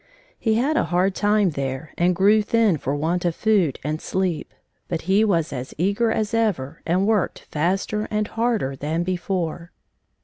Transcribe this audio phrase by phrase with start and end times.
[0.39, 4.51] He had a hard time there and grew thin for want of food and sleep,
[4.87, 9.71] but he was as eager as ever and worked faster and harder than before.